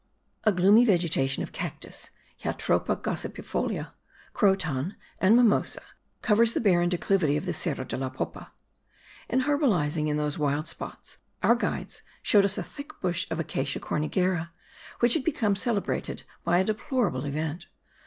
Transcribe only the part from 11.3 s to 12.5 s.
our guides showed